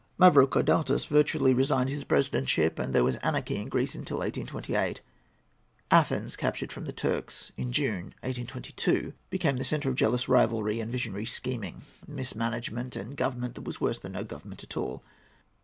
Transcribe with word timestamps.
Mavrocordatos 0.19 1.05
virtually 1.07 1.53
resigned 1.53 1.89
his 1.91 2.03
presidentship, 2.03 2.79
and 2.79 2.91
there 2.91 3.03
was 3.03 3.17
anarchy 3.17 3.57
in 3.57 3.69
Greece 3.69 3.91
till 3.91 4.17
1828. 4.17 4.99
Athens, 5.91 6.35
captured 6.35 6.71
from 6.71 6.85
the 6.85 6.91
Turks 6.91 7.51
in 7.55 7.71
June, 7.71 8.05
1822, 8.25 9.13
became 9.29 9.57
the 9.57 9.63
centre 9.63 9.89
of 9.89 9.95
jealous 9.95 10.27
rivalry 10.27 10.79
and 10.79 10.91
visionary 10.91 11.27
scheming, 11.27 11.83
mismanagement, 12.07 12.95
and 12.95 13.15
government 13.15 13.53
that 13.53 13.61
was 13.61 13.79
worse 13.79 13.99
than 13.99 14.13
no 14.13 14.23
government 14.23 14.63
at 14.63 14.75
all. 14.75 15.03